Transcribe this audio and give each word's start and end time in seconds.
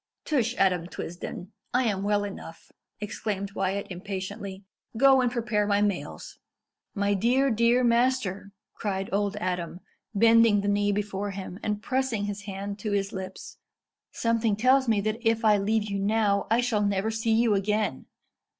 "Tush, 0.25 0.55
Adam 0.57 0.87
Twisden! 0.87 1.51
I 1.75 1.83
am 1.83 2.01
well 2.01 2.23
enough," 2.23 2.71
exclaimed 2.99 3.51
Wyat 3.51 3.85
impatiently. 3.91 4.63
"Go 4.97 5.21
and 5.21 5.31
prepare 5.31 5.67
my 5.67 5.79
mails." 5.83 6.39
"My 6.95 7.13
dear, 7.13 7.51
dear 7.51 7.83
master," 7.83 8.51
cried 8.73 9.09
old 9.13 9.35
Adam, 9.35 9.79
bending 10.15 10.61
the 10.61 10.67
knee 10.67 10.91
before 10.91 11.29
him, 11.29 11.59
and 11.61 11.83
pressing 11.83 12.25
his 12.25 12.45
hand 12.49 12.79
to 12.79 12.93
his 12.93 13.13
lips; 13.13 13.57
"something 14.11 14.55
tells 14.55 14.87
me 14.87 15.01
that 15.01 15.19
if 15.21 15.45
I 15.45 15.59
leave 15.59 15.83
you 15.83 15.99
now 15.99 16.47
I 16.49 16.61
shall 16.61 16.81
never 16.81 17.11
see 17.11 17.33
you 17.33 17.53
again. 17.53 18.07